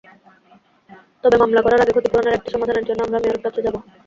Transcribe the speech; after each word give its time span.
তবে 1.23 1.35
মামলা 1.39 1.61
করার 1.61 1.81
আগে 1.83 1.93
ক্ষতিপূরণের 1.93 2.37
একটি 2.37 2.49
সমাধানের 2.53 2.87
জন্য 2.87 2.99
আমরা 3.01 3.19
মেয়রের 3.19 3.43
কাছে 3.45 3.63
যাব। 3.65 3.75